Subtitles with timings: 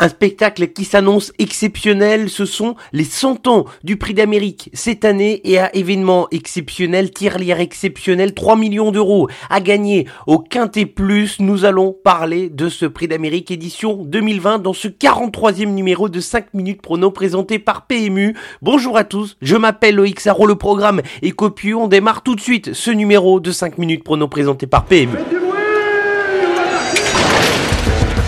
[0.00, 5.40] Un spectacle qui s'annonce exceptionnel, ce sont les 100 ans du prix d'Amérique cette année
[5.44, 11.38] et à événement exceptionnel, tirelire exceptionnel, 3 millions d'euros à gagner au Quintet Plus.
[11.38, 16.54] Nous allons parler de ce prix d'Amérique édition 2020 dans ce 43e numéro de 5
[16.54, 18.34] minutes prono présenté par PMU.
[18.62, 21.76] Bonjour à tous, je m'appelle Loïc le programme est copieux.
[21.76, 25.33] On démarre tout de suite ce numéro de 5 minutes prono présenté par PMU.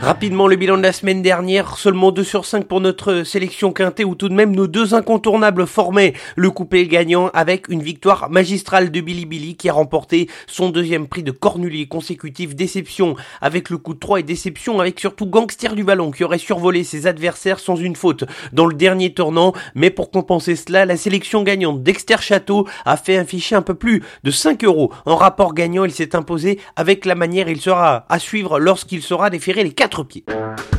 [0.00, 4.04] Rapidement, le bilan de la semaine dernière, seulement 2 sur 5 pour notre sélection quintée
[4.04, 8.90] où tout de même nos deux incontournables formaient le coupé gagnant avec une victoire magistrale
[8.90, 12.54] de Billy Billy qui a remporté son deuxième prix de Cornulier consécutif.
[12.54, 16.38] Déception avec le coup de 3 et déception avec surtout Gangster du Ballon qui aurait
[16.38, 19.54] survolé ses adversaires sans une faute dans le dernier tournant.
[19.74, 24.02] Mais pour compenser cela, la sélection gagnante Dexter Château a fait afficher un peu plus
[24.24, 24.92] de 5 euros.
[25.06, 29.30] En rapport gagnant, il s'est imposé avec la manière il sera à suivre lorsqu'il sera
[29.30, 30.75] déféré les 4 pieds.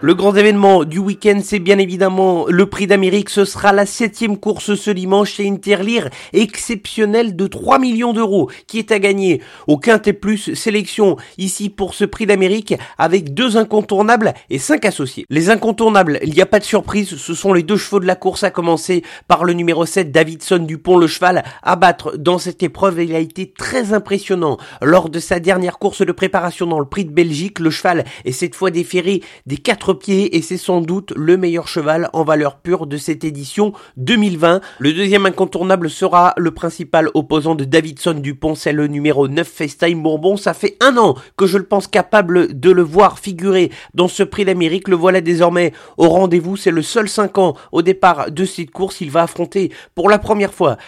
[0.00, 3.30] Le grand événement du week-end, c'est bien évidemment le prix d'Amérique.
[3.30, 8.78] Ce sera la septième course ce dimanche chez Interlire, exceptionnelle de 3 millions d'euros, qui
[8.78, 14.34] est à gagner au Quintet Plus sélection ici pour ce prix d'Amérique avec deux incontournables
[14.50, 15.26] et cinq associés.
[15.30, 18.16] Les incontournables, il n'y a pas de surprise, ce sont les deux chevaux de la
[18.16, 22.62] course à commencer par le numéro 7 Davidson Dupont, le cheval à battre dans cette
[22.62, 23.02] épreuve.
[23.02, 27.04] Il a été très impressionnant lors de sa dernière course de préparation dans le prix
[27.04, 27.58] de Belgique.
[27.58, 31.68] Le cheval est cette fois déféré des quatre pieds et c'est sans doute le meilleur
[31.68, 34.62] cheval en valeur pure de cette édition 2020.
[34.78, 40.02] Le deuxième incontournable sera le principal opposant de Davidson Dupont, c'est le numéro 9 FaceTime
[40.02, 40.38] Bourbon.
[40.38, 44.22] Ça fait un an que je le pense capable de le voir figurer dans ce
[44.22, 44.88] prix d'Amérique.
[44.88, 46.56] Le voilà désormais au rendez-vous.
[46.56, 49.02] C'est le seul 5 ans au départ de cette course.
[49.02, 50.78] Il va affronter pour la première fois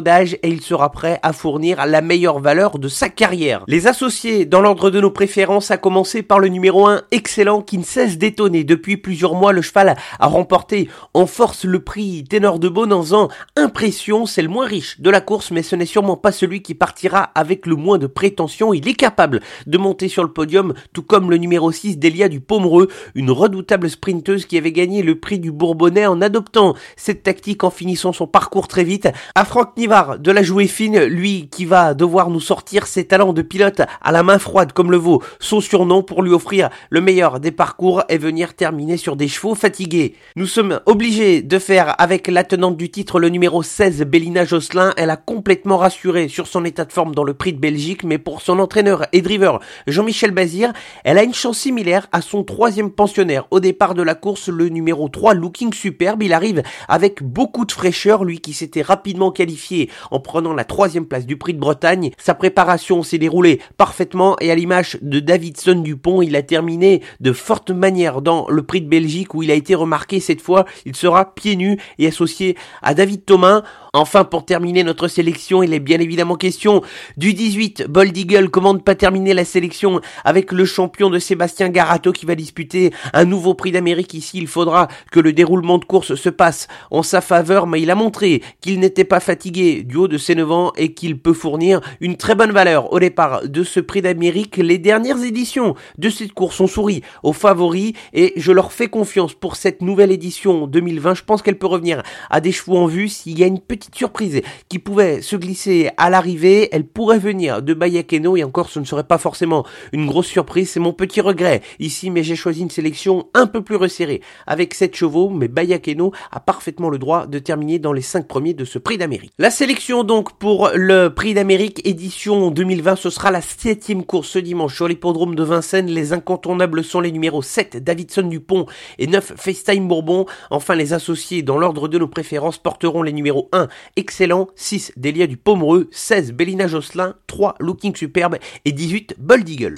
[0.00, 3.64] d'âge et il sera prêt à fournir la meilleure valeur de sa carrière.
[3.66, 7.78] Les associés dans l'ordre de nos préférences, à commencer par le numéro 1 excellent qui
[7.78, 12.58] ne cesse d'étonner depuis plusieurs mois, le cheval a remporté en force le prix Ténor
[12.58, 14.26] de Beaune en faisant impression.
[14.26, 17.30] C'est le moins riche de la course, mais ce n'est sûrement pas celui qui partira
[17.34, 18.74] avec le moins de prétention.
[18.74, 22.40] Il est capable de monter sur le podium, tout comme le numéro 6 d'Elia du
[22.40, 27.64] Pomereux, une redoutable sprinteuse qui avait gagné le prix du Bourbonnais en adoptant cette tactique
[27.64, 29.08] en finissant son parcours très vite.
[29.34, 33.32] À Franck Nivard de la jouer fine, lui qui va devoir nous sortir ses talents
[33.32, 37.00] de pilote à la main froide comme le vaut son surnom pour lui offrir le
[37.00, 40.14] meilleur des parcours venir terminer sur des chevaux fatigués.
[40.36, 44.92] Nous sommes obligés de faire avec la tenante du titre le numéro 16, Bélina Josselin.
[44.96, 48.18] Elle a complètement rassuré sur son état de forme dans le prix de Belgique, mais
[48.18, 50.72] pour son entraîneur et driver Jean-Michel Bazir,
[51.04, 53.46] elle a une chance similaire à son troisième pensionnaire.
[53.50, 57.72] Au départ de la course, le numéro 3, Looking Superbe, il arrive avec beaucoup de
[57.72, 62.10] fraîcheur, lui qui s'était rapidement qualifié en prenant la troisième place du prix de Bretagne.
[62.18, 67.32] Sa préparation s'est déroulée parfaitement et à l'image de Davidson Dupont, il a terminé de
[67.32, 70.96] forte manière dans le prix de Belgique où il a été remarqué cette fois, il
[70.96, 73.62] sera pieds nus et associé à David Thomas.
[73.98, 76.82] Enfin, pour terminer notre sélection, il est bien évidemment question
[77.16, 78.48] du 18 Bold Eagle.
[78.48, 82.92] Comment ne pas terminer la sélection avec le champion de Sébastien Garato qui va disputer
[83.12, 84.38] un nouveau prix d'Amérique ici.
[84.38, 87.96] Il faudra que le déroulement de course se passe en sa faveur, mais il a
[87.96, 91.80] montré qu'il n'était pas fatigué du haut de ses 9 ans et qu'il peut fournir
[92.00, 94.58] une très bonne valeur au départ de ce prix d'Amérique.
[94.58, 99.34] Les dernières éditions de cette course ont souri aux favoris et je leur fais confiance
[99.34, 101.14] pour cette nouvelle édition 2020.
[101.14, 103.87] Je pense qu'elle peut revenir à des chevaux en vue s'il y a une petite
[103.94, 106.68] surprise qui pouvait se glisser à l'arrivée.
[106.72, 110.70] Elle pourrait venir de Bayakeno et encore ce ne serait pas forcément une grosse surprise.
[110.70, 114.74] C'est mon petit regret ici, mais j'ai choisi une sélection un peu plus resserrée avec
[114.74, 118.64] 7 chevaux, mais Bayakeno a parfaitement le droit de terminer dans les 5 premiers de
[118.64, 119.32] ce prix d'Amérique.
[119.38, 124.38] La sélection donc pour le prix d'Amérique édition 2020, ce sera la septième course ce
[124.38, 125.86] dimanche sur l'hippodrome de Vincennes.
[125.86, 128.66] Les incontournables sont les numéros 7 Davidson Dupont
[128.98, 130.26] et 9 FaceTime Bourbon.
[130.50, 135.26] Enfin, les associés dans l'ordre de nos préférences porteront les numéros 1 Excellent, 6 Delia
[135.26, 139.74] du Pomereux, 16 Bellina Josselin, 3 Looking Superbe et 18 Bold Eagle.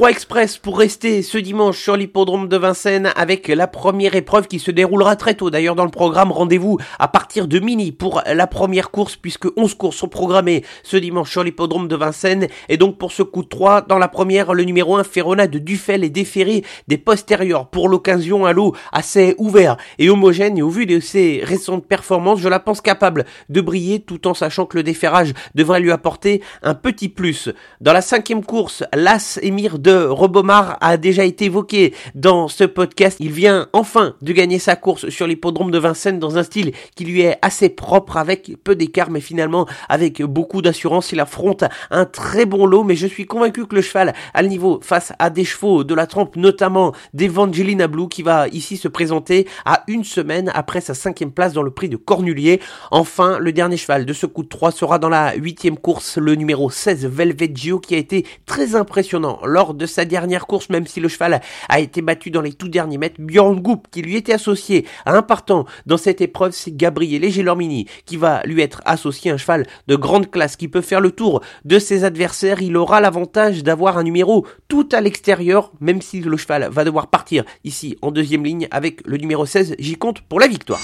[0.00, 4.58] 3 express pour rester ce dimanche sur l'hippodrome de Vincennes avec la première épreuve qui
[4.58, 5.50] se déroulera très tôt.
[5.50, 9.74] D'ailleurs dans le programme, rendez-vous à partir de mini pour la première course puisque 11
[9.74, 12.46] courses sont programmées ce dimanche sur l'hippodrome de Vincennes.
[12.70, 15.58] Et donc pour ce coup de 3, dans la première, le numéro 1 Ferrona de
[15.58, 17.68] Duffel est déféré des postérieurs.
[17.68, 22.40] Pour l'occasion, un lot assez ouvert et homogène et au vu de ses récentes performances,
[22.40, 26.40] je la pense capable de briller tout en sachant que le déferrage devrait lui apporter
[26.62, 27.50] un petit plus.
[27.82, 33.16] Dans la cinquième course, l'As Émir de Robomar a déjà été évoqué dans ce podcast.
[33.20, 37.04] Il vient enfin de gagner sa course sur l'hippodrome de Vincennes dans un style qui
[37.04, 41.12] lui est assez propre avec peu d'écart mais finalement avec beaucoup d'assurance.
[41.12, 44.48] Il affronte un très bon lot mais je suis convaincu que le cheval a le
[44.48, 48.88] niveau face à des chevaux de la trempe notamment d'Evangelina Blue qui va ici se
[48.88, 52.60] présenter à une semaine après sa cinquième place dans le prix de Cornulier.
[52.90, 56.34] Enfin, le dernier cheval de ce coup de 3 sera dans la huitième course, le
[56.34, 60.86] numéro 16 Velvet Gio qui a été très impressionnant lors de sa dernière course, même
[60.86, 63.20] si le cheval a été battu dans les tout derniers mètres.
[63.20, 67.86] Bjorn Goop, qui lui était associé à un partant dans cette épreuve, c'est Gabriel Gelormini,
[68.06, 71.42] qui va lui être associé un cheval de grande classe, qui peut faire le tour
[71.64, 72.62] de ses adversaires.
[72.62, 77.08] Il aura l'avantage d'avoir un numéro tout à l'extérieur, même si le cheval va devoir
[77.08, 79.76] partir ici en deuxième ligne avec le numéro 16.
[79.78, 80.80] J'y compte pour la victoire.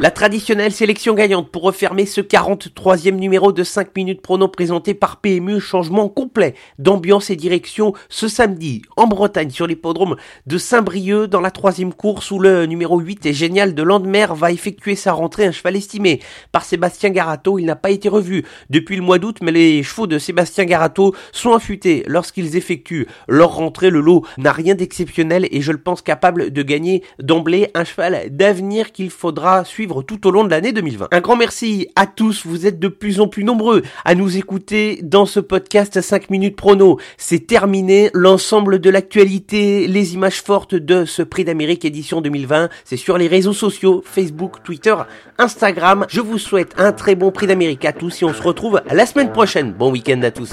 [0.00, 5.18] La traditionnelle sélection gagnante pour refermer ce 43e numéro de 5 minutes prono présenté par
[5.20, 10.16] PMU, changement complet d'ambiance et direction ce samedi en Bretagne sur l'hippodrome
[10.48, 14.50] de Saint-Brieuc dans la troisième course où le numéro 8 est génial de Landemer va
[14.50, 16.20] effectuer sa rentrée un cheval estimé
[16.50, 17.60] par Sébastien Garato.
[17.60, 21.14] Il n'a pas été revu depuis le mois d'août mais les chevaux de Sébastien Garato
[21.30, 23.90] sont affûtés lorsqu'ils effectuent leur rentrée.
[23.90, 28.24] Le lot n'a rien d'exceptionnel et je le pense capable de gagner d'emblée un cheval
[28.30, 29.64] d'avenir qu'il faudra
[30.06, 31.08] tout au long de l'année 2020.
[31.10, 35.00] Un grand merci à tous, vous êtes de plus en plus nombreux à nous écouter
[35.02, 36.98] dans ce podcast 5 minutes prono.
[37.16, 42.68] C'est terminé l'ensemble de l'actualité, les images fortes de ce prix d'Amérique édition 2020.
[42.84, 44.94] C'est sur les réseaux sociaux, Facebook, Twitter,
[45.38, 46.06] Instagram.
[46.08, 49.06] Je vous souhaite un très bon prix d'Amérique à tous et on se retrouve la
[49.06, 49.72] semaine prochaine.
[49.72, 50.52] Bon week-end à tous.